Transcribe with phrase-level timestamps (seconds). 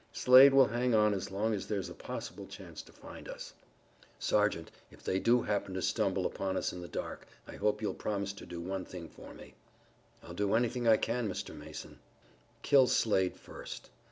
[0.13, 3.53] Slade will hang on as long as there's a possible chance to find us."
[4.17, 7.93] "Sergeant, if they do happen to stumble upon us in the dark I hope you'll
[7.93, 9.53] promise to do one thing for me."
[10.23, 11.55] "I'll do anything I can, Mr.
[11.55, 11.99] Mason."
[12.63, 13.91] "Kill Slade first.